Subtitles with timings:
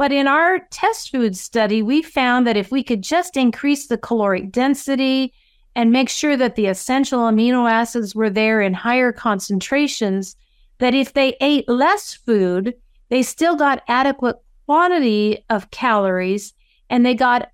[0.00, 3.98] But in our test food study, we found that if we could just increase the
[3.98, 5.34] caloric density
[5.76, 10.36] and make sure that the essential amino acids were there in higher concentrations,
[10.78, 12.72] that if they ate less food,
[13.10, 16.54] they still got adequate quantity of calories
[16.88, 17.50] and they got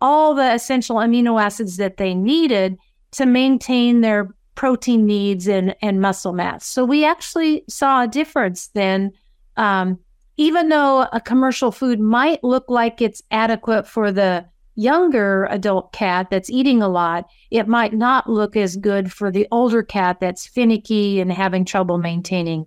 [0.00, 2.78] all the essential amino acids that they needed
[3.10, 6.64] to maintain their protein needs and, and muscle mass.
[6.64, 9.10] So we actually saw a difference then.
[9.56, 9.98] Um,
[10.40, 14.42] even though a commercial food might look like it's adequate for the
[14.74, 19.46] younger adult cat that's eating a lot, it might not look as good for the
[19.52, 22.64] older cat that's finicky and having trouble maintaining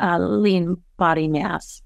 [0.00, 1.82] uh, lean body mass.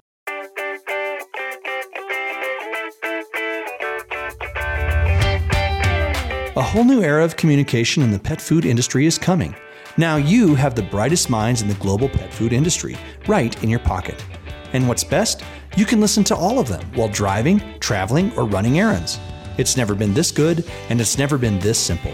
[6.56, 9.56] A whole new era of communication in the pet food industry is coming.
[9.96, 13.80] Now you have the brightest minds in the global pet food industry right in your
[13.80, 14.24] pocket.
[14.74, 15.44] And what's best?
[15.76, 19.20] You can listen to all of them while driving, traveling, or running errands.
[19.56, 22.10] It's never been this good, and it's never been this simple.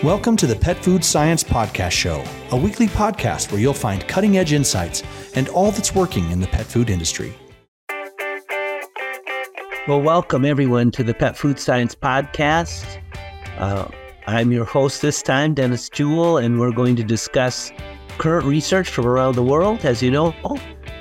[0.00, 2.22] Welcome to the Pet Food Science Podcast Show,
[2.52, 5.02] a weekly podcast where you'll find cutting edge insights
[5.34, 7.34] and all that's working in the pet food industry.
[9.88, 13.02] Well, welcome everyone to the Pet Food Science Podcast.
[13.58, 13.88] Uh,
[14.28, 17.72] I'm your host this time, Dennis Jewell, and we're going to discuss
[18.18, 19.84] current research from around the world.
[19.84, 20.34] As you know,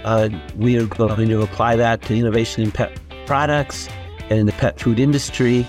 [0.03, 3.87] uh, we are going to apply that to innovation in pet products
[4.29, 5.65] and in the pet food industry.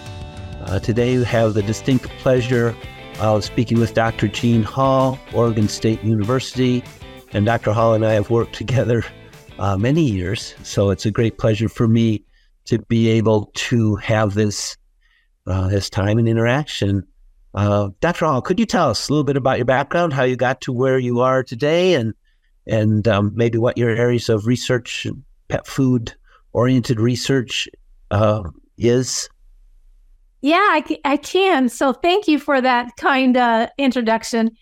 [0.62, 2.74] Uh, today, we have the distinct pleasure
[3.20, 4.28] of speaking with Dr.
[4.28, 6.82] Jean Hall, Oregon State University.
[7.32, 7.72] And Dr.
[7.72, 9.04] Hall and I have worked together
[9.58, 12.24] uh, many years, so it's a great pleasure for me
[12.66, 14.76] to be able to have this
[15.46, 17.06] uh, this time and interaction.
[17.54, 18.26] Uh, Dr.
[18.26, 20.72] Hall, could you tell us a little bit about your background, how you got to
[20.72, 22.14] where you are today, and
[22.66, 25.06] and um, maybe what your areas of research,
[25.48, 26.14] pet food
[26.52, 27.68] oriented research,
[28.10, 28.42] uh,
[28.78, 29.28] is?
[30.40, 31.68] Yeah, I, I can.
[31.68, 34.52] So thank you for that kind uh, introduction.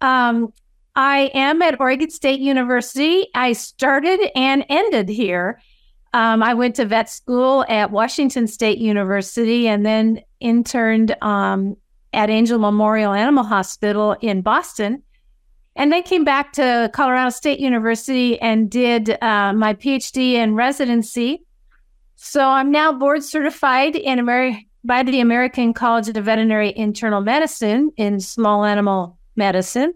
[0.00, 0.52] Um,
[0.96, 3.28] I am at Oregon State University.
[3.34, 5.60] I started and ended here.
[6.12, 11.76] Um, I went to vet school at Washington State University and then interned um,
[12.12, 15.02] at Angell Memorial Animal Hospital in Boston.
[15.76, 21.44] And then came back to Colorado State University and did uh, my PhD and residency.
[22.16, 27.90] So I'm now board certified in Ameri- by the American College of Veterinary Internal Medicine
[27.96, 29.94] in small animal medicine.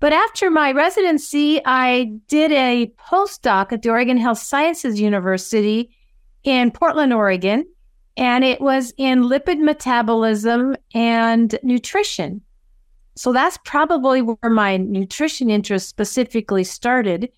[0.00, 5.90] But after my residency, I did a postdoc at the Oregon Health Sciences University
[6.44, 7.66] in Portland, Oregon,
[8.18, 12.42] and it was in lipid metabolism and nutrition.
[13.14, 17.30] So that's probably where my nutrition interest specifically started.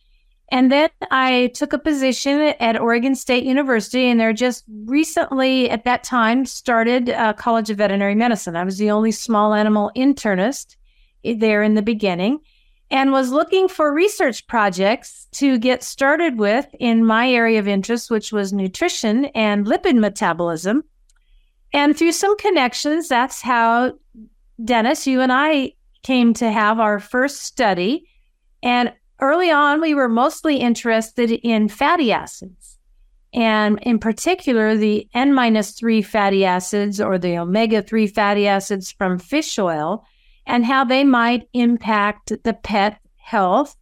[0.51, 5.85] And then I took a position at Oregon State University, and they're just recently, at
[5.85, 8.57] that time, started a College of Veterinary Medicine.
[8.57, 10.77] I was the only small animal internist
[11.25, 12.41] eh, there in the beginning
[12.91, 18.11] and was looking for research projects to get started with in my area of interest,
[18.11, 20.83] which was nutrition and lipid metabolism.
[21.73, 23.95] And through some connections, that's how
[24.65, 28.09] Dennis, you and I came to have our first study.
[28.63, 32.79] And early on, we were mostly interested in fatty acids.
[33.33, 38.91] And in particular, the N minus three fatty acids or the omega 3 fatty acids
[38.91, 40.05] from fish oil
[40.51, 43.77] and how they might impact the pet health.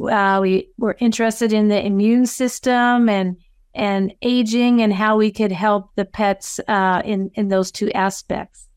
[0.00, 3.36] Uh, we were interested in the immune system and
[3.74, 8.68] and aging and how we could help the pets uh, in in those two aspects.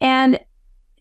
[0.00, 0.40] And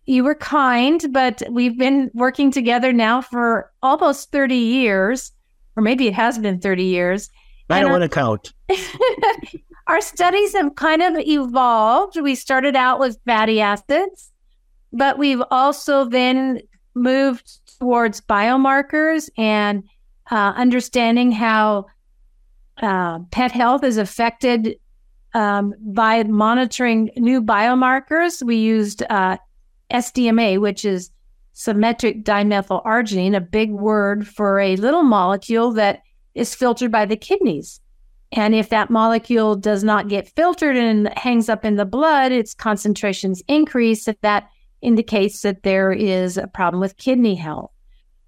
[0.05, 5.31] you were kind, but we've been working together now for almost thirty years,
[5.75, 7.31] or maybe it has been thirty years.
[7.69, 8.53] I don't want to count.
[9.87, 12.21] our studies have kind of evolved.
[12.21, 14.32] We started out with fatty acids
[14.93, 16.61] but we've also then
[16.95, 19.83] moved towards biomarkers and
[20.31, 21.87] uh, understanding how
[22.81, 24.77] uh, pet health is affected
[25.33, 28.43] um, by monitoring new biomarkers.
[28.43, 29.37] We used uh,
[29.91, 31.11] SDMA, which is
[31.53, 36.01] symmetric dimethyl arginine, a big word for a little molecule that
[36.35, 37.79] is filtered by the kidneys.
[38.31, 42.55] And if that molecule does not get filtered and hangs up in the blood, its
[42.55, 44.07] concentrations increase.
[44.07, 44.49] If that
[44.83, 47.71] indicates that there is a problem with kidney health.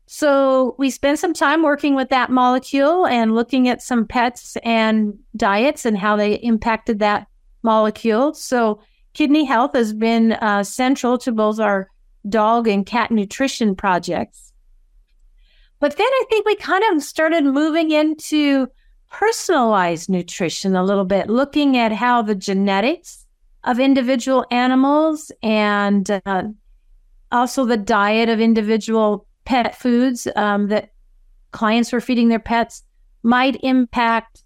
[0.08, 5.18] So we spent some time working with that molecule and looking at some pets and
[5.36, 7.28] diets and how they impacted that
[7.64, 8.34] molecule.
[8.34, 8.82] So
[9.14, 11.90] kidney health has been uh, central to both our
[12.30, 14.54] dog and cat nutrition projects.
[15.80, 18.68] But then I think we kind of started moving into
[19.12, 23.25] personalized nutrition a little bit, looking at how the genetics
[23.66, 26.44] of individual animals and uh,
[27.32, 30.92] also the diet of individual pet foods um, that
[31.52, 32.84] clients were feeding their pets
[33.24, 34.44] might impact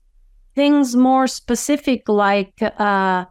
[0.56, 3.26] things more specific like uh,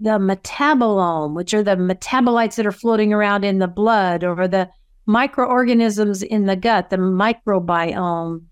[0.00, 4.68] the metabolome, which are the metabolites that are floating around in the blood, or the
[5.06, 8.44] microorganisms in the gut, the microbiome.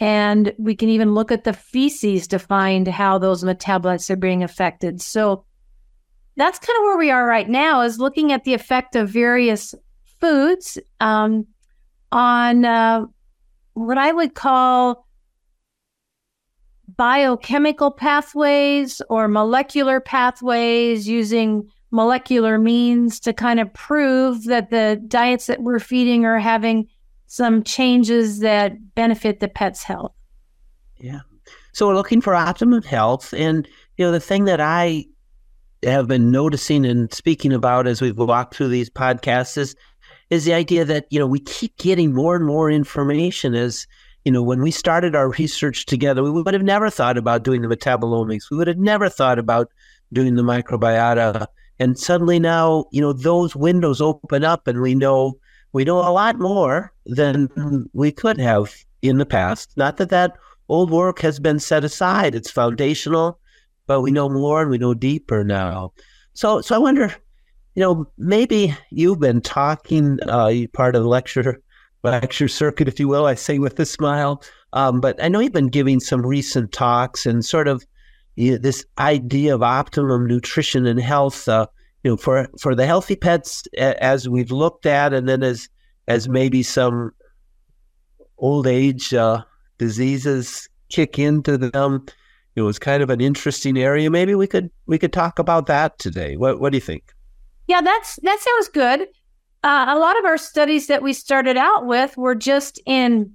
[0.00, 4.42] And we can even look at the feces to find how those metabolites are being
[4.42, 5.00] affected.
[5.02, 5.44] So
[6.40, 9.74] that's kind of where we are right now is looking at the effect of various
[10.20, 11.46] foods um,
[12.12, 13.04] on uh,
[13.74, 15.06] what I would call
[16.96, 25.46] biochemical pathways or molecular pathways using molecular means to kind of prove that the diets
[25.46, 26.86] that we're feeding are having
[27.26, 30.12] some changes that benefit the pet's health.
[30.98, 31.20] Yeah.
[31.72, 33.32] So we're looking for optimum health.
[33.32, 35.06] And, you know, the thing that I
[35.82, 39.74] have been noticing and speaking about as we've walked through these podcasts is,
[40.28, 43.86] is the idea that, you know, we keep getting more and more information as,
[44.24, 47.62] you know, when we started our research together, we would have never thought about doing
[47.62, 48.50] the metabolomics.
[48.50, 49.70] We would have never thought about
[50.12, 51.46] doing the microbiota.
[51.78, 55.38] And suddenly now, you know, those windows open up and we know
[55.72, 59.76] we know a lot more than we could have in the past.
[59.76, 60.36] Not that that
[60.68, 63.38] old work has been set aside; it's foundational,
[63.90, 65.92] but we know more and we know deeper now.
[66.34, 67.12] So, so I wonder,
[67.74, 71.60] you know, maybe you've been talking, uh, part of the lecture
[72.04, 73.26] lecture circuit, if you will.
[73.26, 74.44] I say with a smile.
[74.74, 77.84] Um, but I know you've been giving some recent talks and sort of
[78.36, 81.48] you know, this idea of optimum nutrition and health.
[81.48, 81.66] Uh,
[82.04, 85.68] you know, for for the healthy pets, as we've looked at, and then as
[86.06, 87.10] as maybe some
[88.38, 89.42] old age uh,
[89.78, 92.06] diseases kick into them.
[92.56, 94.10] It was kind of an interesting area.
[94.10, 96.36] Maybe we could we could talk about that today.
[96.36, 97.12] What what do you think?
[97.68, 99.08] Yeah, that's that sounds good.
[99.62, 103.32] Uh, a lot of our studies that we started out with were just in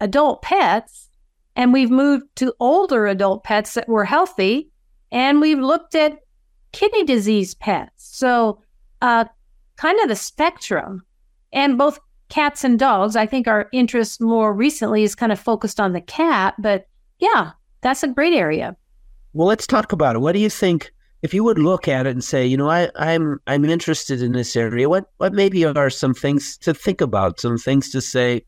[0.00, 1.08] adult pets,
[1.56, 4.70] and we've moved to older adult pets that were healthy,
[5.10, 6.18] and we've looked at
[6.72, 7.92] kidney disease pets.
[7.96, 8.60] So,
[9.00, 9.26] uh,
[9.76, 11.02] kind of the spectrum,
[11.52, 11.98] and both
[12.28, 13.16] cats and dogs.
[13.16, 16.86] I think our interest more recently is kind of focused on the cat, but
[17.18, 18.76] yeah, that's a great area.
[19.32, 20.20] Well, let's talk about it.
[20.20, 20.92] What do you think?
[21.22, 24.32] if you would look at it and say, you know, I, I'm I'm interested in
[24.32, 28.44] this area, what what maybe are some things to think about, some things to say,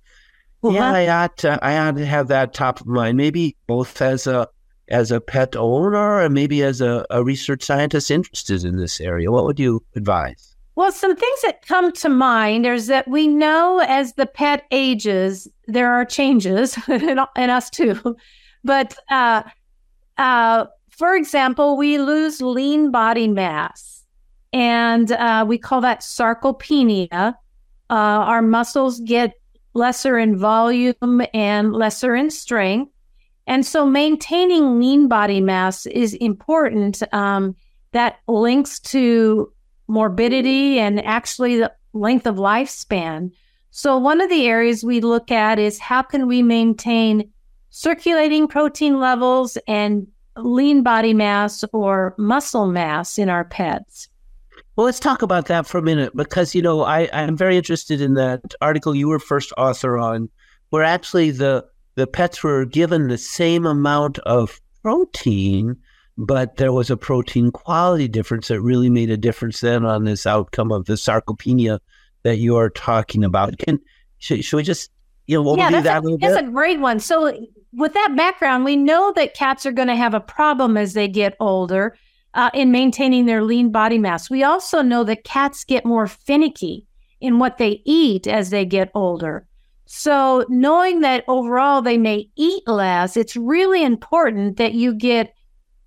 [0.63, 3.17] well, yeah, I ought to, I ought to have that top of mind.
[3.17, 4.49] Maybe both as a
[4.89, 9.31] as a pet owner and maybe as a, a research scientist interested in this area.
[9.31, 10.57] What would you advise?
[10.75, 15.49] Well, some things that come to mind is that we know as the pet ages,
[15.67, 18.17] there are changes in, in us too.
[18.65, 19.43] But uh,
[20.19, 24.05] uh, for example, we lose lean body mass,
[24.53, 27.35] and uh, we call that sarcopenia.
[27.89, 29.35] Uh, our muscles get
[29.75, 32.93] lesser in volume and lesser in strength.
[33.47, 37.03] And so maintaining lean body mass is important.
[37.13, 37.57] Um,
[37.93, 39.53] that links to
[39.89, 43.33] morbidity and actually the length of lifespan.
[43.71, 47.33] So one of the areas we look at is how can we maintain
[47.71, 50.07] circulating protein levels and
[50.37, 54.09] lean body mass or muscle mass in our pets.
[54.77, 58.01] Well, let's talk about that for a minute because, you know, I, I'm very interested
[58.01, 60.29] in that article you were first author on,
[60.71, 65.77] where actually the, the pets were given the same amount of protein,
[66.17, 70.27] but there was a protein quality difference that really made a difference then on this
[70.27, 71.81] outcome of the sarcopenia
[72.23, 73.59] that you are talking about.
[73.59, 73.81] Can
[74.19, 74.91] should, should we just
[75.27, 76.99] you know, yeah, that's, that a, that's a great one.
[76.99, 77.33] So,
[77.73, 81.09] with that background, we know that cats are going to have a problem as they
[81.09, 81.97] get older
[82.35, 84.31] uh, in maintaining their lean body mass.
[84.31, 86.87] We also know that cats get more finicky
[87.21, 89.47] in what they eat as they get older.
[89.87, 95.35] So, knowing that overall they may eat less, it's really important that you get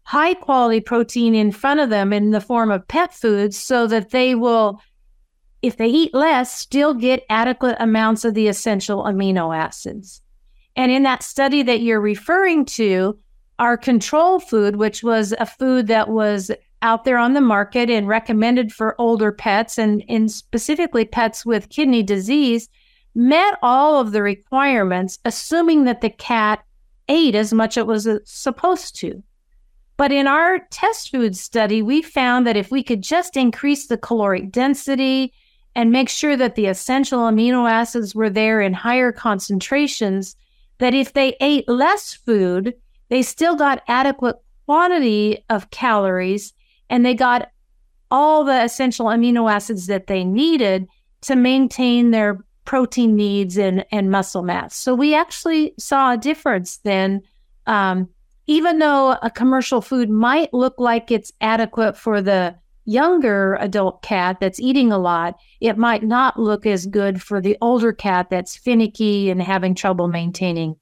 [0.04, 4.10] high quality protein in front of them in the form of pet foods so that
[4.12, 4.82] they will
[5.62, 10.22] if they eat less, still get adequate amounts of the essential amino acids.
[10.76, 13.18] And in that study that you're referring to,
[13.60, 16.52] our control food, which was a food that was
[16.82, 21.70] out there on the market and recommended for older pets and in specifically pets with
[21.70, 22.68] kidney disease,
[23.16, 26.64] met all of the requirements, assuming that the cat
[27.08, 29.22] ate as much as it was uh, supposed to.
[29.96, 33.98] But in our test food study, we found that if we could just increase the
[33.98, 35.34] caloric density,
[35.76, 40.36] and make sure that the essential amino acids were there in higher concentrations,
[40.80, 42.74] that if they ate less food,
[43.10, 46.54] they still got adequate quantity of calories
[46.90, 47.50] and they got
[48.12, 50.88] all the essential amino acids that they needed
[51.22, 54.76] to maintain their protein needs and, and muscle mass.
[54.76, 57.22] So we actually saw a difference then.
[57.66, 58.10] Um,
[58.46, 64.38] even though a commercial food might look like it's adequate for the younger adult cat
[64.40, 68.56] that's eating a lot, it might not look as good for the older cat that's
[68.56, 70.76] finicky and having trouble maintaining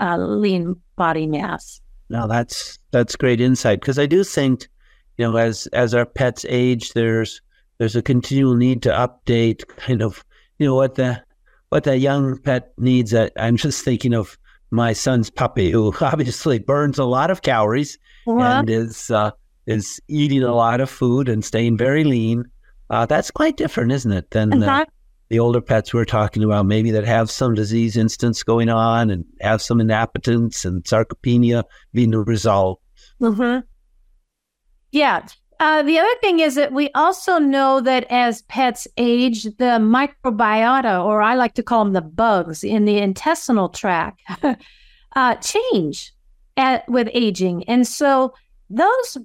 [0.00, 1.80] uh, lean body mass.
[2.08, 4.68] Now that's that's great insight because I do think,
[5.16, 7.40] you know, as as our pets age, there's
[7.78, 10.24] there's a continual need to update kind of
[10.58, 11.22] you know what the
[11.70, 13.14] what that young pet needs.
[13.36, 14.36] I'm just thinking of
[14.70, 18.44] my son's puppy who obviously burns a lot of calories what?
[18.44, 19.30] and is uh,
[19.66, 22.44] is eating a lot of food and staying very lean.
[22.90, 24.84] Uh, that's quite different, isn't it, than uh,
[25.32, 29.24] the older pets we're talking about, maybe that have some disease instance going on and
[29.40, 31.64] have some inappetence and sarcopenia
[31.94, 32.82] being the result.
[33.18, 33.60] Mm-hmm.
[34.90, 35.26] Yeah.
[35.58, 41.02] Uh, the other thing is that we also know that as pets age, the microbiota,
[41.02, 44.20] or I like to call them the bugs in the intestinal tract,
[45.16, 46.12] uh, change
[46.58, 47.64] at, with aging.
[47.64, 48.34] And so
[48.68, 49.16] those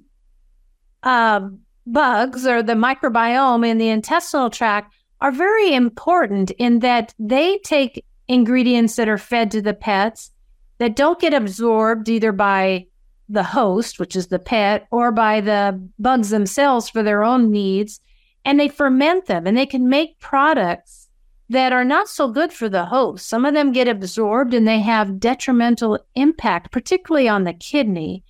[1.02, 1.48] uh,
[1.86, 8.04] bugs or the microbiome in the intestinal tract are very important in that they take
[8.28, 10.30] ingredients that are fed to the pets
[10.78, 12.86] that don't get absorbed either by
[13.28, 18.00] the host, which is the pet, or by the bugs themselves for their own needs.
[18.44, 21.08] And they ferment them and they can make products
[21.50, 23.26] that are not so good for the host.
[23.28, 28.22] Some of them get absorbed and they have detrimental impact, particularly on the kidney.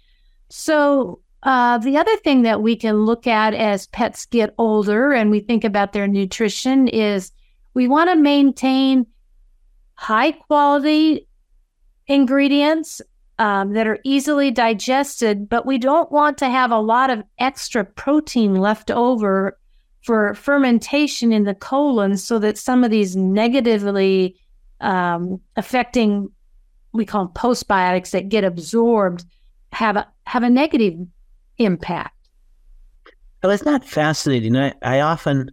[0.49, 5.31] So uh, the other thing that we can look at as pets get older and
[5.31, 7.31] we think about their nutrition is
[7.75, 9.07] we want to maintain
[9.95, 11.29] high quality
[12.09, 13.01] ingredients
[13.39, 17.85] um, that are easily digested, but we don't want to have a lot of extra
[17.85, 19.57] protein left over
[20.03, 24.37] for fermentation in the colon so that some of these negatively
[24.81, 26.29] um, affecting,
[26.93, 29.25] we call them postbiotics that get absorbed,
[29.73, 30.99] have a, have a negative
[31.59, 32.15] impact.
[33.43, 34.57] Well, it's not fascinating.
[34.57, 35.51] I, I often,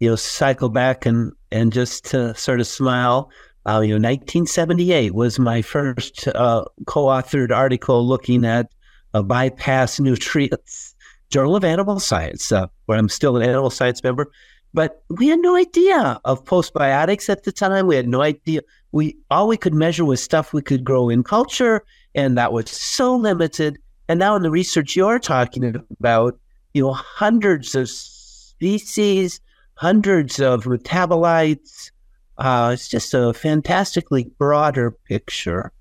[0.00, 3.30] you know, cycle back and, and just to sort of smile.
[3.66, 8.72] Uh, you know, 1978 was my first uh, co-authored article looking at
[9.12, 10.94] a bypass nutrients,
[11.30, 14.30] Journal of Animal Science, uh, where I'm still an animal science member.
[14.74, 17.86] But we had no idea of postbiotics at the time.
[17.86, 18.60] We had no idea.
[18.92, 22.70] We all we could measure was stuff we could grow in culture, and that was
[22.70, 23.78] so limited.
[24.08, 26.38] And now in the research you're talking about,
[26.74, 29.40] you know, hundreds of species,
[29.74, 31.90] hundreds of metabolites.
[32.38, 35.72] Uh, it's just a fantastically broader picture,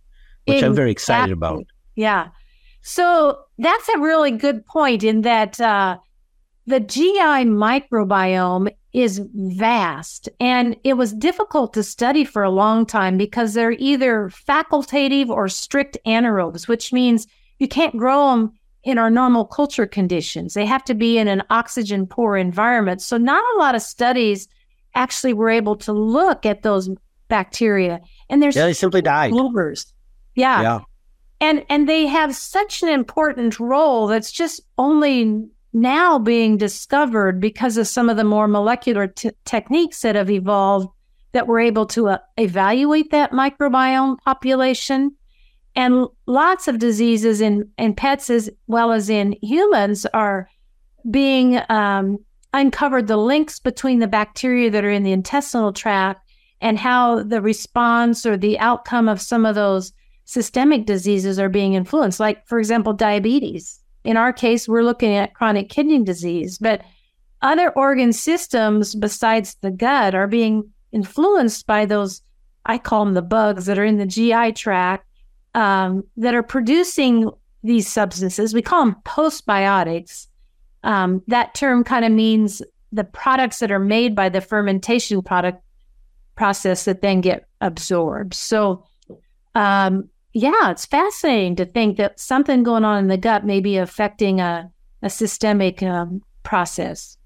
[0.45, 0.67] which exactly.
[0.67, 1.65] I'm very excited about.
[1.95, 2.29] Yeah.
[2.81, 5.97] So that's a really good point in that uh,
[6.65, 13.17] the GI microbiome is vast and it was difficult to study for a long time
[13.17, 17.27] because they're either facultative or strict anaerobes, which means
[17.59, 18.51] you can't grow them
[18.83, 20.53] in our normal culture conditions.
[20.53, 23.01] They have to be in an oxygen poor environment.
[23.01, 24.47] So, not a lot of studies
[24.95, 26.89] actually were able to look at those
[27.27, 27.99] bacteria.
[28.29, 29.31] And there's yeah, they simply died.
[29.31, 29.93] Movers.
[30.35, 30.61] Yeah.
[30.61, 30.79] yeah.
[31.39, 37.77] And and they have such an important role that's just only now being discovered because
[37.77, 40.87] of some of the more molecular t- techniques that have evolved
[41.33, 45.11] that were able to uh, evaluate that microbiome population
[45.77, 50.49] and lots of diseases in, in pets as well as in humans are
[51.11, 52.17] being um,
[52.51, 56.27] uncovered the links between the bacteria that are in the intestinal tract
[56.61, 59.93] and how the response or the outcome of some of those
[60.25, 62.19] systemic diseases are being influenced.
[62.19, 63.79] Like, for example, diabetes.
[64.03, 66.81] In our case, we're looking at chronic kidney disease, but
[67.43, 72.23] other organ systems besides the gut are being influenced by those,
[72.65, 75.06] I call them the bugs that are in the GI tract
[75.57, 77.29] um, that are producing
[77.63, 78.53] these substances.
[78.53, 80.27] We call them postbiotics.
[80.83, 82.61] Um, that term kind of means
[82.91, 85.61] the products that are made by the fermentation product
[86.35, 88.35] process that then get absorbed.
[88.35, 88.85] So,
[89.55, 93.77] um, yeah, it's fascinating to think that something going on in the gut may be
[93.77, 94.71] affecting a,
[95.01, 97.17] a systemic um, process.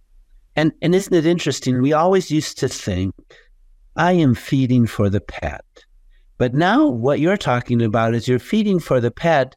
[0.55, 1.81] And and isn't it interesting?
[1.81, 3.13] We always used to think,
[3.97, 5.65] I am feeding for the pet.
[6.41, 9.55] But now what you're talking about is you're feeding for the pet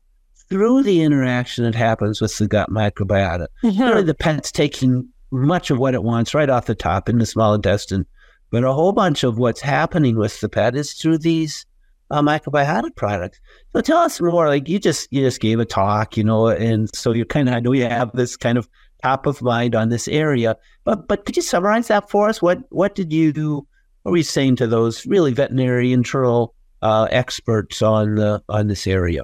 [0.50, 3.46] through the interaction that happens with the gut microbiota.
[3.62, 3.82] Mm-hmm.
[3.82, 7.24] Really, the pet's taking much of what it wants right off the top in the
[7.24, 8.04] small intestine,
[8.50, 11.64] but a whole bunch of what's happening with the pet is through these
[12.10, 13.40] uh, microbiotic products.
[13.72, 14.48] So tell us more.
[14.48, 17.54] Like you just you just gave a talk, you know, and so you kind of
[17.54, 18.68] I know you have this kind of
[19.02, 20.58] top of mind on this area.
[20.84, 22.42] But but could you summarize that for us?
[22.42, 23.66] What what did you do?
[24.02, 28.86] What were you saying to those really veterinary internal uh, experts on the on this
[28.86, 29.22] area?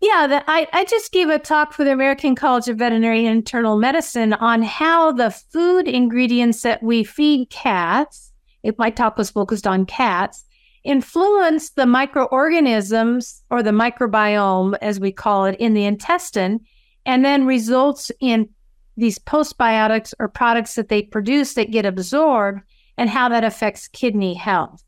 [0.00, 3.76] Yeah, the, I, I just gave a talk for the American College of Veterinary Internal
[3.78, 8.32] Medicine on how the food ingredients that we feed cats,
[8.62, 10.44] if my talk was focused on cats,
[10.84, 16.60] influence the microorganisms or the microbiome, as we call it, in the intestine,
[17.04, 18.48] and then results in
[18.96, 22.60] these postbiotics or products that they produce that get absorbed
[22.96, 24.82] and how that affects kidney health.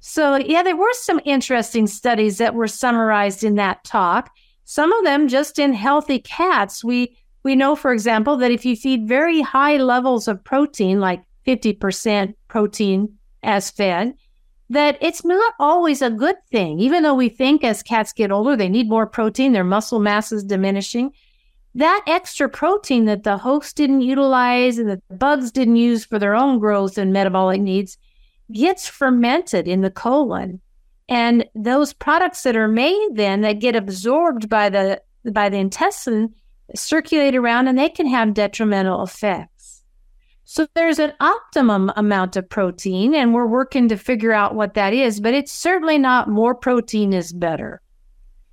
[0.00, 4.30] So, yeah, there were some interesting studies that were summarized in that talk.
[4.64, 6.84] Some of them just in healthy cats.
[6.84, 11.22] We we know, for example, that if you feed very high levels of protein, like
[11.46, 14.14] 50% protein as fed,
[14.70, 16.78] that it's not always a good thing.
[16.78, 20.30] Even though we think as cats get older, they need more protein, their muscle mass
[20.30, 21.12] is diminishing.
[21.74, 26.18] That extra protein that the host didn't utilize and that the bugs didn't use for
[26.18, 27.96] their own growth and metabolic needs
[28.52, 30.60] gets fermented in the colon.
[31.08, 35.00] And those products that are made then that get absorbed by the
[35.30, 36.34] by the intestine
[36.74, 39.82] circulate around and they can have detrimental effects.
[40.44, 44.92] So there's an optimum amount of protein and we're working to figure out what that
[44.92, 47.82] is, but it's certainly not more protein is better.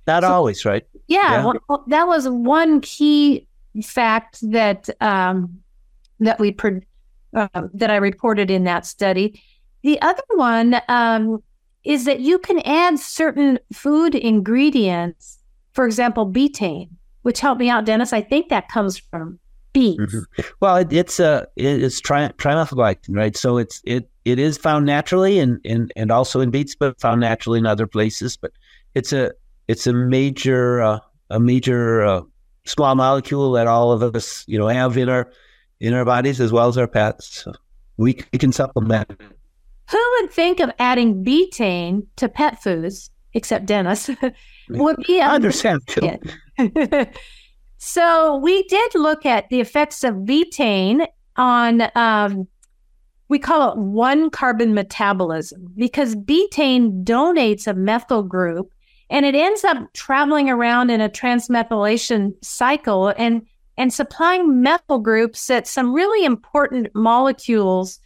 [0.06, 0.86] Not so, always, right?
[1.08, 1.52] Yeah, yeah.
[1.68, 3.46] Well, that was one key
[3.82, 5.60] fact that um,
[6.20, 6.54] that we
[7.34, 9.42] uh, that I reported in that study
[9.86, 11.40] the other one um,
[11.84, 15.38] is that you can add certain food ingredients,
[15.74, 16.90] for example, betaine,
[17.22, 18.12] which helped me out, Dennis.
[18.12, 19.38] I think that comes from
[19.72, 20.00] beets.
[20.00, 20.42] Mm-hmm.
[20.58, 23.36] Well, it, it's a uh, it's tri- trimethylglycine, right?
[23.36, 27.20] So it's it it is found naturally and and and also in beets, but found
[27.20, 28.36] naturally in other places.
[28.36, 28.50] But
[28.96, 29.34] it's a
[29.68, 30.98] it's a major uh,
[31.30, 32.22] a major uh,
[32.64, 35.30] small molecule that all of us you know have in our
[35.78, 37.44] in our bodies as well as our pets.
[37.44, 37.52] So
[37.96, 39.12] we, we can supplement
[39.90, 44.10] who would think of adding betaine to pet foods, except Dennis,
[44.70, 46.18] would be I understand too.
[47.78, 52.48] so we did look at the effects of betaine on um,
[53.28, 58.72] we call it one carbon metabolism because betaine donates a methyl group
[59.10, 63.42] and it ends up traveling around in a transmethylation cycle and
[63.78, 68.00] and supplying methyl groups that some really important molecules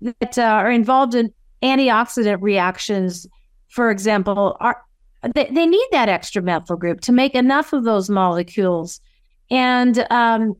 [0.00, 1.32] that uh, are involved in
[1.62, 3.26] antioxidant reactions,
[3.68, 4.82] for example, are
[5.34, 9.00] they, they need that extra methyl group to make enough of those molecules.
[9.50, 10.54] And um,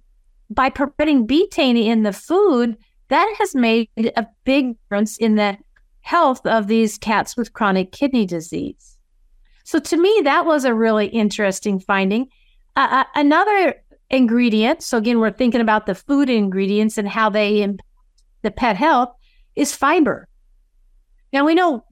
[0.50, 2.76] by putting betaine in the food,
[3.08, 5.56] that has made a big difference in the
[6.00, 8.96] health of these cats with chronic kidney disease.
[9.64, 12.28] So to me, that was a really interesting finding.
[12.76, 13.74] Uh another
[14.10, 17.86] ingredient, so again, we're thinking about the food ingredients and how they impact
[18.42, 19.10] the pet health,
[19.58, 20.28] is fiber.
[21.32, 21.84] Now we know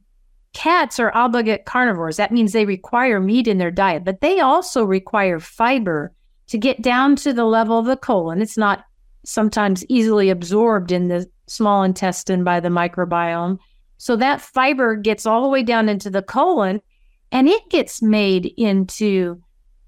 [0.55, 2.17] cats are obligate carnivores.
[2.17, 6.13] That means they require meat in their diet, but they also require fiber
[6.47, 8.41] to get down to the level of the colon.
[8.41, 8.85] It's not
[9.25, 13.59] sometimes easily absorbed in the small intestine by the microbiome.
[13.99, 16.81] So that fiber gets all the way down into the colon
[17.33, 19.43] and it gets made into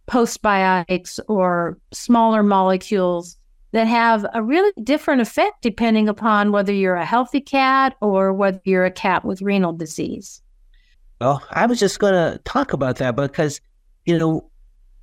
[0.07, 3.38] postbiotics or smaller molecules
[3.73, 8.61] that have a really different effect depending upon whether you're a healthy cat or whether
[8.65, 10.43] you're a cat with renal disease.
[11.21, 13.61] Well, I was just going to talk about that because,
[14.07, 14.49] you know,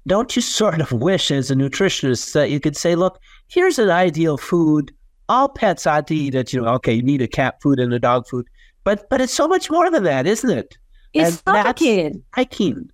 [0.07, 3.89] don't you sort of wish as a nutritionist that you could say, look, here's an
[3.89, 4.91] ideal food.
[5.27, 6.53] All pets ought to eat it.
[6.53, 8.45] You know, okay, you need a cat food and a dog food,
[8.83, 10.77] but but it's so much more than that, isn't it?
[11.13, 12.23] It's and complicated.
[12.33, 12.91] Hiking.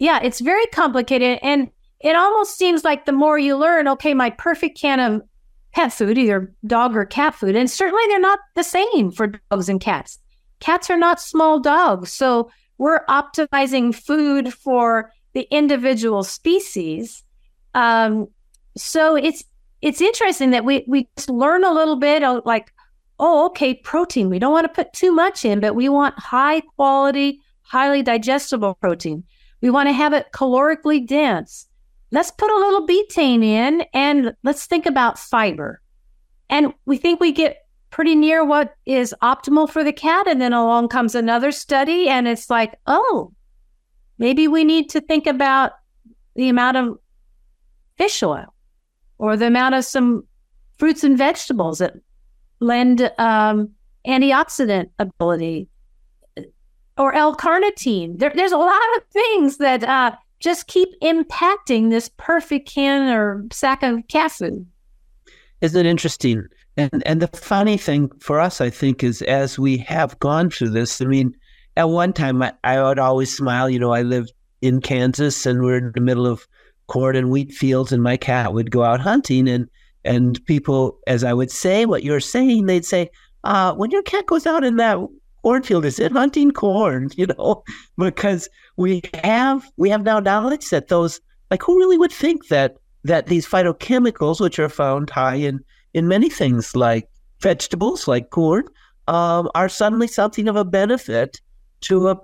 [0.00, 1.70] Yeah, it's very complicated, and
[2.00, 5.22] it almost seems like the more you learn, okay, my perfect can of
[5.72, 9.68] pet food, either dog or cat food, and certainly they're not the same for dogs
[9.68, 10.18] and cats.
[10.60, 12.12] Cats are not small dogs.
[12.12, 17.22] So we're optimizing food for the individual species.
[17.74, 18.28] Um,
[18.76, 19.44] so it's
[19.82, 22.72] it's interesting that we we just learn a little bit of like,
[23.18, 24.28] oh, okay, protein.
[24.28, 28.74] We don't want to put too much in, but we want high quality, highly digestible
[28.74, 29.24] protein.
[29.60, 31.66] We want to have it calorically dense
[32.10, 35.80] let's put a little betaine in and let's think about fiber.
[36.48, 40.26] And we think we get pretty near what is optimal for the cat.
[40.26, 43.32] And then along comes another study, and it's like, oh,
[44.18, 45.72] maybe we need to think about
[46.34, 46.98] the amount of
[47.96, 48.54] fish oil
[49.18, 50.24] or the amount of some
[50.78, 51.94] fruits and vegetables that
[52.60, 53.70] lend um,
[54.06, 55.68] antioxidant ability
[56.96, 58.18] or L-carnitine.
[58.18, 63.44] There, there's a lot of things that uh, just keep impacting this perfect can or
[63.52, 64.66] sack of cat food.
[65.60, 66.46] Isn't it interesting?
[66.76, 70.70] And and the funny thing for us, I think, is as we have gone through
[70.70, 71.00] this.
[71.00, 71.34] I mean,
[71.76, 73.68] at one time, I, I would always smile.
[73.68, 76.46] You know, I lived in Kansas, and we're in the middle of
[76.86, 79.68] corn and wheat fields, and my cat would go out hunting, and
[80.04, 83.10] and people, as I would say what you're saying, they'd say,
[83.44, 84.98] uh, "When your cat goes out in that
[85.42, 87.62] cornfield, is it hunting corn?" You know,
[87.98, 92.76] because we have we have now knowledge that those like who really would think that
[93.04, 95.60] that these phytochemicals, which are found high in
[95.94, 97.08] in many things like
[97.40, 98.64] vegetables, like corn,
[99.08, 101.40] um, are suddenly something of a benefit
[101.82, 102.16] to a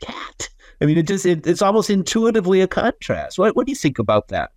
[0.00, 0.48] cat.
[0.80, 3.38] I mean, it just it, it's almost intuitively a contrast.
[3.38, 4.50] What what do you think about that?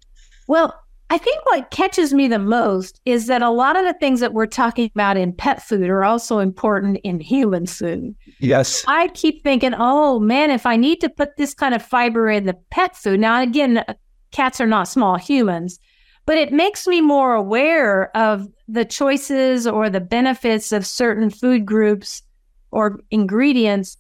[0.48, 0.74] Well,
[1.12, 4.34] I think what catches me the most is that a lot of the things that
[4.34, 8.16] we're talking about in pet food are also important in human food.
[8.40, 8.84] Yes.
[8.88, 12.46] I keep thinking, oh man, if I need to put this kind of fiber in
[12.46, 13.84] the pet food, now again,
[14.32, 15.80] cats are not small humans,
[16.28, 21.66] but it makes me more aware of the choices or the benefits of certain food
[21.66, 22.22] groups
[22.70, 23.98] or ingredients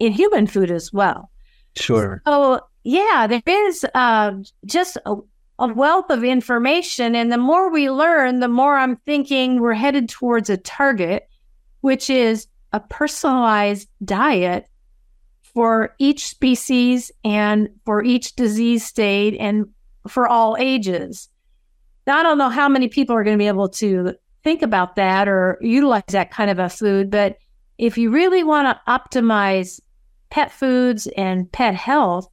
[0.00, 1.30] in human food as well.
[1.76, 2.20] Sure.
[2.26, 4.32] So, yeah, there is uh,
[4.66, 5.16] just a,
[5.58, 7.14] a wealth of information.
[7.14, 11.28] And the more we learn, the more I'm thinking we're headed towards a target,
[11.80, 14.68] which is a personalized diet
[15.42, 19.66] for each species and for each disease state and
[20.06, 21.28] for all ages.
[22.06, 24.96] Now, I don't know how many people are going to be able to think about
[24.96, 27.38] that or utilize that kind of a food, but
[27.76, 29.80] if you really want to optimize
[30.30, 32.28] pet foods and pet health,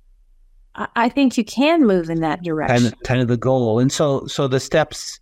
[0.95, 2.77] I think you can move in that direction.
[2.77, 3.79] Kind of, kind of the goal.
[3.79, 5.19] And so, so the steps,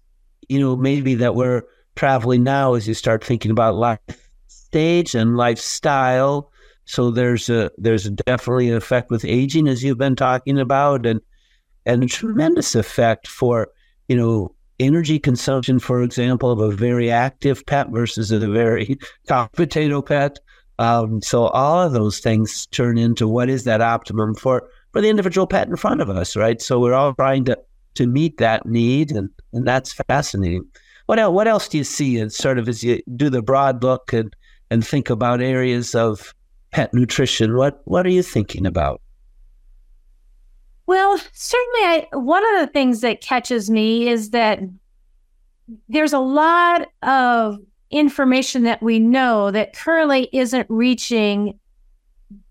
[0.49, 1.63] you know, maybe that we're
[1.95, 3.99] traveling now as you start thinking about life
[4.47, 6.51] stage and lifestyle.
[6.85, 11.21] So there's a there's definitely an effect with aging, as you've been talking about, and
[11.85, 13.69] and a tremendous effect for
[14.07, 18.97] you know, energy consumption, for example, of a very active pet versus a very
[19.29, 20.39] hot potato pet.
[20.79, 25.09] Um, so all of those things turn into what is that optimum for for the
[25.09, 26.61] individual pet in front of us, right?
[26.61, 27.57] So we're all trying to
[27.95, 30.65] to meet that need, and and that's fascinating.
[31.07, 31.33] What else?
[31.33, 32.17] What else do you see?
[32.17, 34.33] And sort of as you do the broad look and
[34.71, 36.33] and think about areas of
[36.71, 39.01] pet nutrition, what what are you thinking about?
[40.85, 44.59] Well, certainly, I, one of the things that catches me is that
[45.87, 47.57] there's a lot of
[47.89, 51.57] information that we know that currently isn't reaching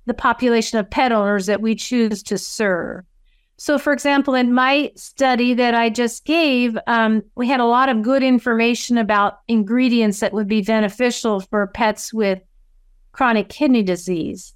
[0.07, 3.05] the population of pet owners that we choose to serve.
[3.57, 7.89] So, for example, in my study that I just gave, um, we had a lot
[7.89, 12.41] of good information about ingredients that would be beneficial for pets with
[13.13, 14.55] chronic kidney disease.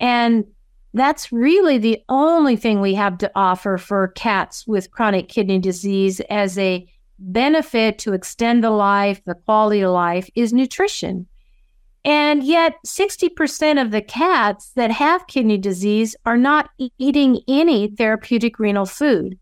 [0.00, 0.44] And
[0.92, 6.20] that's really the only thing we have to offer for cats with chronic kidney disease
[6.28, 6.86] as a
[7.18, 11.26] benefit to extend the life, the quality of life is nutrition.
[12.04, 18.58] And yet, 60% of the cats that have kidney disease are not eating any therapeutic
[18.58, 19.38] renal food.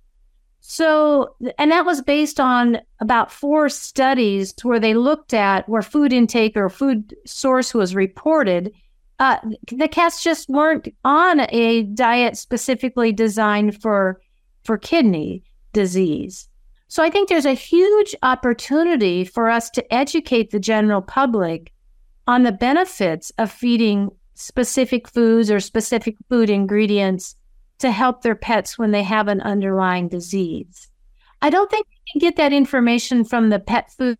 [0.61, 6.12] So, and that was based on about four studies where they looked at where food
[6.12, 8.73] intake or food source was reported
[9.20, 9.37] uh,
[9.70, 14.20] the cats just weren't on a diet specifically designed for
[14.64, 15.42] for kidney
[15.73, 16.49] disease.
[16.88, 21.73] So I think there's a huge opportunity for us to educate the general public
[22.26, 27.37] on the benefits of feeding specific foods or specific food ingredients
[27.78, 30.88] to help their pets when they have an underlying disease.
[31.42, 34.18] I don't think you can get that information from the pet food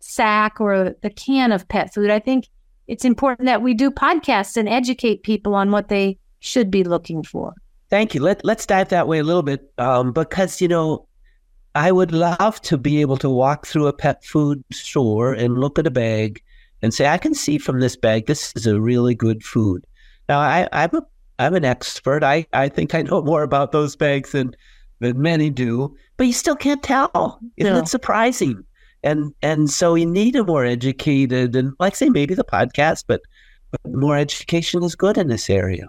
[0.00, 2.10] sack or the can of pet food.
[2.10, 2.48] I think
[2.86, 7.22] it's important that we do podcasts and educate people on what they should be looking
[7.22, 7.54] for.
[7.90, 8.22] Thank you.
[8.22, 11.06] Let, let's dive that way a little bit um, because, you know,
[11.74, 15.78] I would love to be able to walk through a pet food store and look
[15.78, 16.42] at a bag
[16.82, 19.84] and say, I can see from this bag, this is a really good food.
[20.28, 21.02] Now, I, I'm, a,
[21.38, 22.22] I'm an expert.
[22.22, 24.54] I, I think I know more about those bags than,
[25.00, 27.40] than many do, but you still can't tell.
[27.56, 27.80] Isn't no.
[27.80, 28.64] it surprising?
[29.02, 33.22] and and so we need a more educated and like say maybe the podcast, but,
[33.70, 35.88] but more education is good in this area.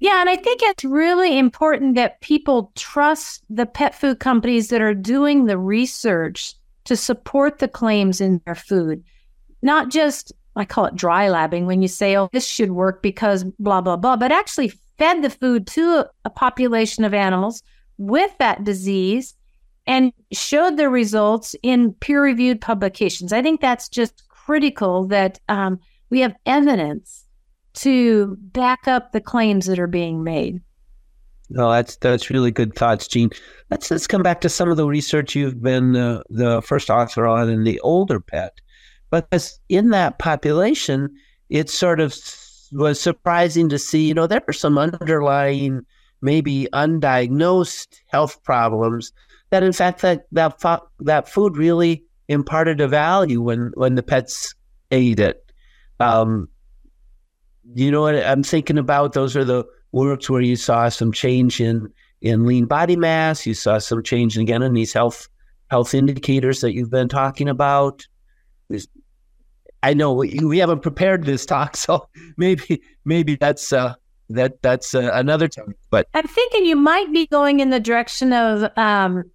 [0.00, 4.82] Yeah, and I think it's really important that people trust the pet food companies that
[4.82, 9.02] are doing the research to support the claims in their food,
[9.64, 13.44] not just I call it dry labbing when you say, oh, this should work because
[13.58, 17.62] blah, blah, blah, but actually fed the food to a population of animals
[17.98, 19.34] with that disease
[19.86, 23.32] and showed the results in peer reviewed publications.
[23.32, 27.24] I think that's just critical that um, we have evidence
[27.74, 30.60] to back up the claims that are being made.
[31.50, 33.30] No, that's that's really good thoughts, Jean.
[33.70, 37.26] Let's let's come back to some of the research you've been uh, the first author
[37.26, 38.60] on in the older pet,
[39.30, 41.14] but in that population,
[41.48, 42.16] it sort of
[42.72, 44.08] was surprising to see.
[44.08, 45.84] You know, there are some underlying,
[46.20, 49.12] maybe undiagnosed health problems
[49.50, 50.60] that, in fact, that that
[51.00, 54.54] that food really imparted a value when when the pets
[54.90, 55.52] ate it.
[56.00, 56.48] Um,
[57.74, 59.12] you know what I'm thinking about?
[59.12, 63.46] Those are the works where you saw some change in in lean body mass.
[63.46, 65.28] You saw some change again in these health
[65.70, 68.06] health indicators that you've been talking about.
[69.84, 73.94] I know we, we haven't prepared this talk, so maybe maybe that's uh,
[74.30, 75.74] that that's uh, another time.
[75.90, 78.70] But I'm thinking you might be going in the direction of.
[78.78, 79.30] Um,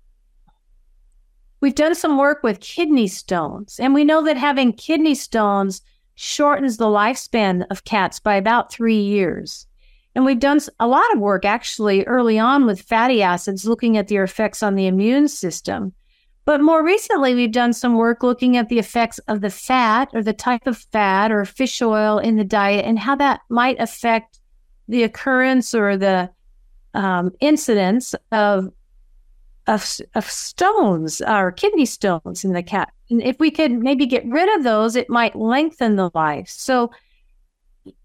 [1.61, 5.81] we've done some work with kidney stones, and we know that having kidney stones
[6.15, 9.67] shortens the lifespan of cats by about three years.
[10.15, 14.07] And we've done a lot of work actually early on with fatty acids, looking at
[14.07, 15.93] their effects on the immune system.
[16.49, 20.23] But more recently, we've done some work looking at the effects of the fat or
[20.23, 24.39] the type of fat or fish oil in the diet and how that might affect
[24.87, 26.27] the occurrence or the
[26.95, 28.73] um, incidence of,
[29.67, 32.91] of, of stones or kidney stones in the cat.
[33.11, 36.49] And if we could maybe get rid of those, it might lengthen the life.
[36.49, 36.89] So,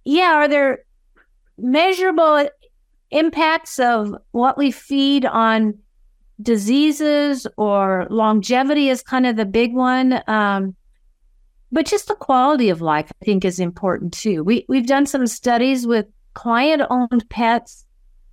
[0.05, 0.85] yeah, are there
[1.57, 2.47] measurable
[3.11, 5.79] impacts of what we feed on
[6.43, 10.21] diseases or longevity is kind of the big one.
[10.27, 10.75] Um,
[11.71, 14.45] but just the quality of life, I think, is important too.
[14.45, 17.85] We we've done some studies with client-owned pets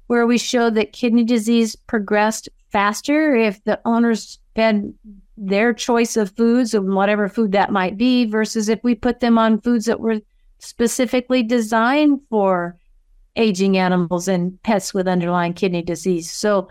[0.07, 4.93] where we showed that kidney disease progressed faster if the owners fed
[5.37, 9.37] their choice of foods and whatever food that might be versus if we put them
[9.37, 10.19] on foods that were
[10.59, 12.77] specifically designed for
[13.35, 16.29] aging animals and pets with underlying kidney disease.
[16.29, 16.69] So,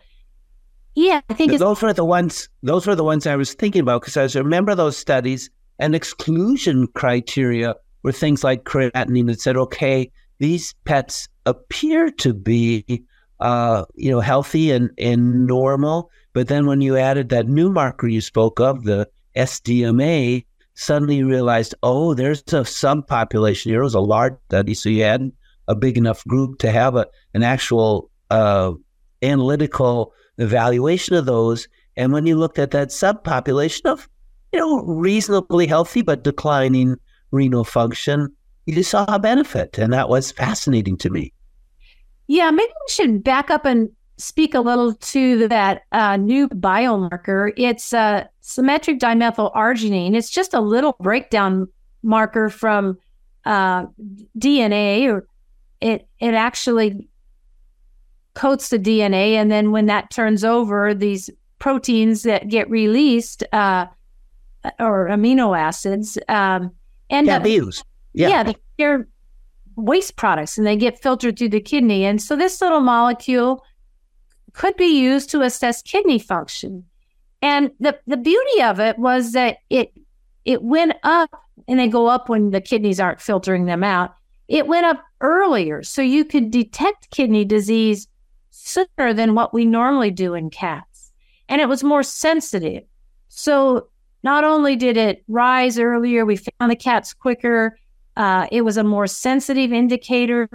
[0.94, 2.48] yeah, I think those were the ones.
[2.62, 6.88] Those were the ones I was thinking about because I remember those studies and exclusion
[6.88, 13.05] criteria were things like creatinine that said, okay, these pets appear to be,
[13.40, 18.09] uh, you know, healthy and and normal, but then when you added that new marker
[18.09, 23.81] you spoke of, the SDMA, suddenly you realized, oh, there's a subpopulation here.
[23.81, 25.31] It was a large study, so you had
[25.68, 28.72] a big enough group to have a, an actual uh,
[29.22, 31.68] analytical evaluation of those.
[31.96, 34.09] And when you looked at that subpopulation of,
[34.53, 36.96] you know, reasonably healthy but declining
[37.31, 38.35] renal function,
[38.66, 39.79] you just saw a benefit.
[39.79, 41.33] And that was fascinating to me.
[42.26, 47.53] Yeah, maybe we should back up and speak a little to that uh, new biomarker.
[47.57, 50.14] It's uh, symmetric dimethyl arginine.
[50.14, 51.68] It's just a little breakdown
[52.03, 52.98] marker from
[53.44, 53.87] uh,
[54.38, 55.26] DNA or
[55.81, 57.09] it it actually
[58.34, 63.86] coats the DNA, and then when that turns over, these proteins that get released uh,
[64.78, 66.70] or amino acids um,
[67.10, 67.84] end up views.
[68.12, 69.08] Yeah, yeah, they're
[69.76, 72.04] waste products, and they get filtered through the kidney.
[72.04, 73.64] And so this little molecule
[74.52, 76.84] could be used to assess kidney function.
[77.42, 79.92] And the the beauty of it was that it
[80.44, 81.30] it went up,
[81.68, 84.14] and they go up when the kidneys aren't filtering them out.
[84.48, 88.08] It went up earlier, so you could detect kidney disease
[88.62, 91.12] sooner than what we normally do in cats.
[91.48, 92.84] And it was more sensitive.
[93.28, 93.88] So
[94.22, 97.78] not only did it rise earlier, we found the cats quicker.
[98.16, 100.48] Uh, it was a more sensitive indicator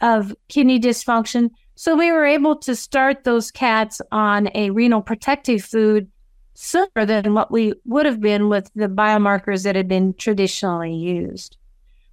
[0.00, 1.50] of kidney dysfunction.
[1.74, 6.08] So we were able to start those cats on a renal protective food
[6.54, 11.56] sooner than what we would have been with the biomarkers that had been traditionally used.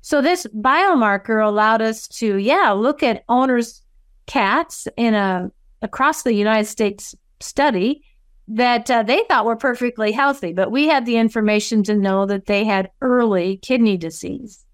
[0.02, 3.82] So this biomarker allowed us to, yeah, look at owners'
[4.28, 8.04] cats in a across the United States study
[8.48, 12.46] that uh, they thought were perfectly healthy, but we had the information to know that
[12.46, 14.66] they had early kidney disease.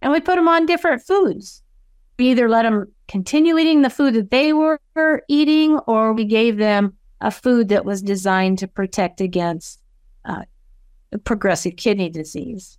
[0.00, 1.62] And we put them on different foods.
[2.18, 4.80] We either let them continue eating the food that they were
[5.28, 9.80] eating, or we gave them a food that was designed to protect against
[10.24, 10.42] uh,
[11.24, 12.78] progressive kidney disease.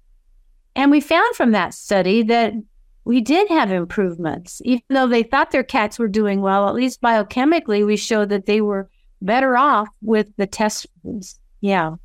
[0.76, 2.54] And we found from that study that
[3.06, 4.62] we did have improvements.
[4.66, 8.46] Even though they thought their cats were doing well, at least biochemically, we showed that
[8.46, 8.90] they were
[9.22, 10.88] better off with the test.
[11.62, 11.96] Yeah.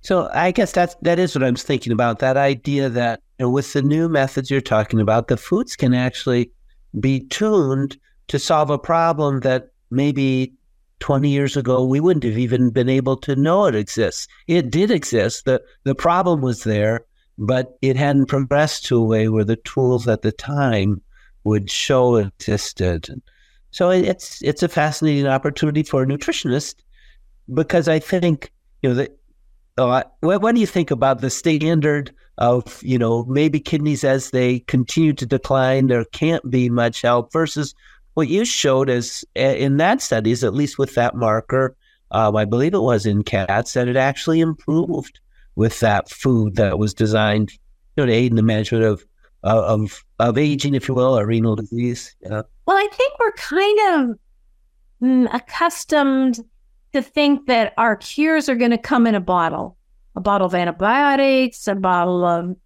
[0.00, 2.18] So I guess that's that is what I'm thinking about.
[2.18, 6.50] That idea that with the new methods you're talking about, the foods can actually
[7.00, 7.96] be tuned
[8.28, 10.52] to solve a problem that maybe
[11.00, 14.28] 20 years ago we wouldn't have even been able to know it exists.
[14.46, 15.44] It did exist.
[15.44, 17.04] The the problem was there,
[17.38, 21.00] but it hadn't progressed to a way where the tools at the time
[21.44, 23.20] would show it existed.
[23.70, 26.76] So it's it's a fascinating opportunity for a nutritionist
[27.52, 29.18] because I think you know that.
[29.76, 34.30] Uh, what, what do you think about the standard of you know maybe kidneys as
[34.30, 37.74] they continue to decline there can't be much help versus
[38.14, 41.76] what you showed as in that studies at least with that marker
[42.12, 45.18] um, I believe it was in cats that it actually improved
[45.56, 47.52] with that food that was designed
[47.96, 49.04] you know to aid in the management of
[49.44, 52.16] of of aging, if you will, or renal disease.
[52.22, 52.42] Yeah.
[52.66, 54.18] Well, I think we're kind of
[55.02, 56.40] mm, accustomed
[56.92, 59.76] to think that our cures are going to come in a bottle,
[60.16, 62.56] a bottle of antibiotics, a bottle of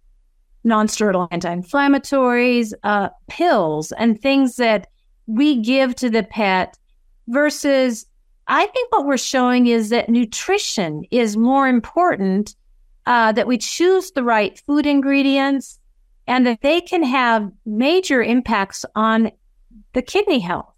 [0.63, 4.87] non-steroidal anti-inflammatories, uh, pills, and things that
[5.25, 6.77] we give to the pet.
[7.27, 8.05] Versus,
[8.47, 12.55] I think what we're showing is that nutrition is more important.
[13.05, 15.79] Uh, that we choose the right food ingredients
[16.27, 19.31] and that they can have major impacts on
[19.93, 20.71] the kidney health.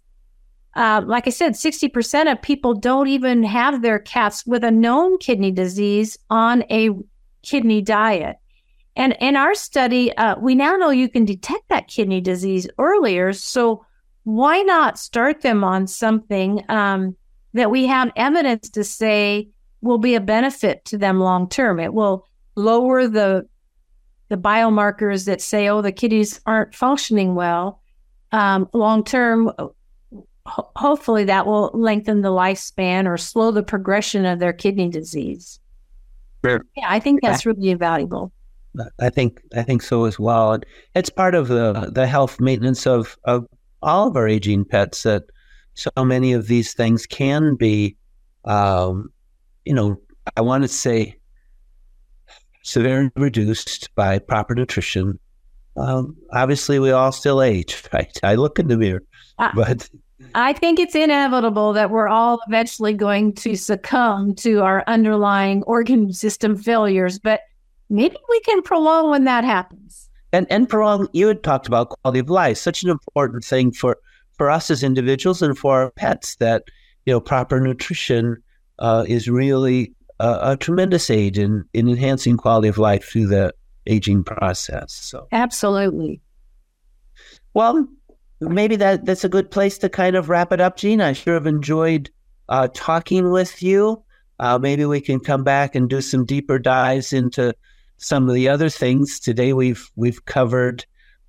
[0.74, 5.18] Uh, like I said, 60% of people don't even have their cats with a known
[5.18, 6.88] kidney disease on a
[7.42, 8.36] kidney diet.
[8.96, 13.32] And in our study, uh, we now know you can detect that kidney disease earlier.
[13.34, 13.84] So
[14.24, 17.16] why not start them on something um,
[17.54, 19.48] that we have evidence to say
[19.82, 21.78] will be a benefit to them long term?
[21.78, 23.46] It will lower the
[24.28, 27.82] the biomarkers that say, oh, the kidneys aren't functioning well,
[28.32, 29.52] um, long term,
[30.46, 35.60] ho- hopefully that will lengthen the lifespan or slow the progression of their kidney disease.
[36.44, 36.64] Sure.
[36.76, 38.32] Yeah, I think that's really valuable.
[38.98, 40.54] I think I think so as well.
[40.54, 43.46] And it's part of the the health maintenance of of
[43.82, 45.24] all of our aging pets that
[45.74, 47.96] so many of these things can be,
[48.44, 49.10] um,
[49.64, 50.00] you know,
[50.36, 51.16] I want to say
[52.62, 55.18] severely reduced by proper nutrition.
[55.76, 58.16] Um, obviously, we all still age, right?
[58.22, 59.02] I look in the mirror,
[59.38, 59.88] uh, but
[60.34, 66.12] I think it's inevitable that we're all eventually going to succumb to our underlying organ
[66.12, 67.18] system failures.
[67.18, 67.40] But
[67.90, 70.08] maybe we can prolong when that happens.
[70.32, 71.08] And and prolong.
[71.12, 73.98] You had talked about quality of life, such an important thing for
[74.38, 76.36] for us as individuals and for our pets.
[76.36, 76.64] That
[77.04, 78.42] you know, proper nutrition
[78.78, 83.54] uh, is really a, a tremendous aid in, in enhancing quality of life through the
[83.86, 84.92] aging process.
[84.92, 86.20] So absolutely.
[87.54, 87.86] Well,
[88.40, 91.00] maybe that that's a good place to kind of wrap it up, Jean.
[91.00, 92.10] I sure have enjoyed
[92.48, 94.02] uh, talking with you.
[94.38, 97.54] Uh, maybe we can come back and do some deeper dives into
[97.98, 99.20] some of the other things.
[99.20, 100.84] Today we've we've covered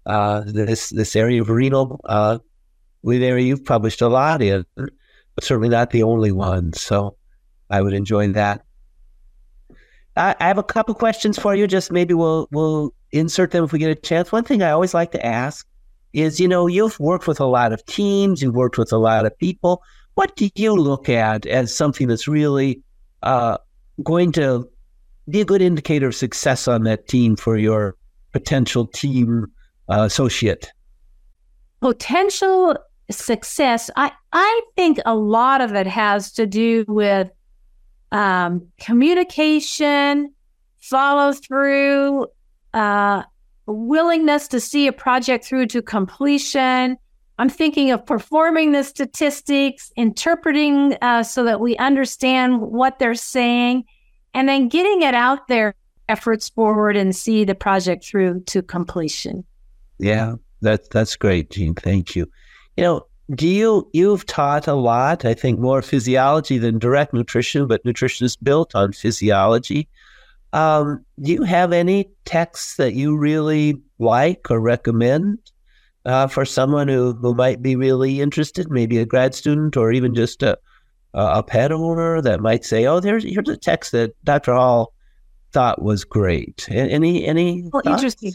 [0.05, 1.99] uh, this this area of renal.
[2.05, 2.39] Uh,
[3.03, 6.73] with area you've published a lot in, but certainly not the only one.
[6.73, 7.17] So
[7.69, 8.63] I would enjoy that.
[10.15, 11.65] I, have a couple questions for you.
[11.67, 14.31] Just maybe we'll we'll insert them if we get a chance.
[14.31, 15.67] One thing I always like to ask
[16.13, 19.25] is, you know, you've worked with a lot of teams, you've worked with a lot
[19.25, 19.81] of people.
[20.13, 22.83] What do you look at as something that's really
[23.23, 23.57] uh,
[24.03, 24.69] going to
[25.29, 27.95] be a good indicator of success on that team for your
[28.31, 29.47] potential team
[29.89, 30.71] uh, associate?
[31.81, 32.75] Potential
[33.09, 37.31] success, I, I think a lot of it has to do with
[38.13, 40.31] um, communication,
[40.79, 42.27] follow through,
[42.73, 43.23] uh,
[43.65, 46.97] willingness to see a project through to completion.
[47.39, 53.85] I'm thinking of performing the statistics, interpreting uh, so that we understand what they're saying,
[54.35, 55.73] and then getting it out there,
[56.07, 59.43] efforts forward, and see the project through to completion.
[59.97, 61.73] Yeah, that that's great, Jean.
[61.73, 62.29] Thank you.
[62.77, 63.07] You know,
[63.39, 68.35] you you've taught a lot i think more physiology than direct nutrition but nutrition is
[68.35, 69.87] built on physiology.
[70.51, 75.39] Um, do you have any texts that you really like or recommend
[76.05, 80.13] uh, for someone who, who might be really interested maybe a grad student or even
[80.13, 80.59] just a,
[81.15, 84.93] a pet owner that might say oh there's here's a text that dr hall
[85.53, 86.67] thought was great.
[86.69, 88.33] Any any well, interesting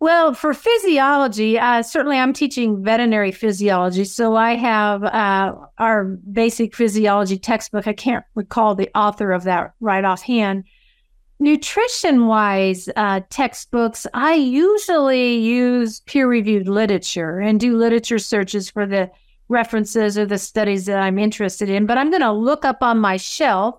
[0.00, 4.06] well, for physiology, uh, certainly I'm teaching veterinary physiology.
[4.06, 7.86] So I have uh, our basic physiology textbook.
[7.86, 10.64] I can't recall the author of that right offhand.
[11.38, 18.86] Nutrition wise uh, textbooks, I usually use peer reviewed literature and do literature searches for
[18.86, 19.10] the
[19.48, 21.84] references or the studies that I'm interested in.
[21.84, 23.78] But I'm going to look up on my shelf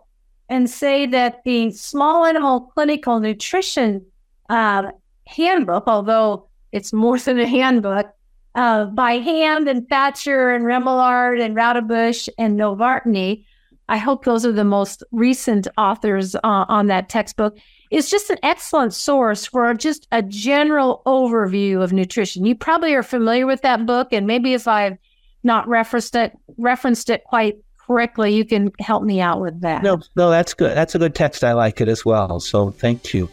[0.49, 4.05] and say that the small animal clinical nutrition
[4.49, 4.91] uh,
[5.31, 8.07] handbook, although it's more than a handbook,
[8.55, 13.45] uh, by Hand and Thatcher and Remillard and Roudebush and Novotny.
[13.89, 17.57] I hope those are the most recent authors uh, on that textbook.
[17.89, 22.45] It's just an excellent source for just a general overview of nutrition.
[22.45, 24.97] You probably are familiar with that book, and maybe if I've
[25.43, 29.83] not referenced it referenced it quite correctly, you can help me out with that.
[29.83, 30.75] No, no, that's good.
[30.75, 31.43] That's a good text.
[31.43, 32.39] I like it as well.
[32.39, 33.29] So thank you.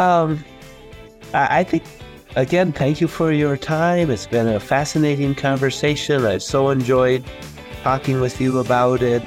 [0.00, 0.44] Um,
[1.34, 1.82] I, I think
[2.36, 4.10] again, thank you for your time.
[4.10, 6.24] It's been a fascinating conversation.
[6.24, 7.24] I've so enjoyed
[7.82, 9.22] talking with you about it.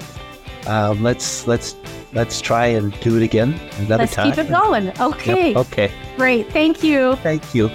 [0.66, 1.76] Um, let's let's
[2.14, 4.30] let's try and do it again another time.
[4.30, 4.92] let's keep it going.
[5.00, 5.50] Okay.
[5.50, 5.92] Yep, okay.
[6.16, 6.52] Great.
[6.52, 7.16] Thank you.
[7.18, 7.70] Thank you.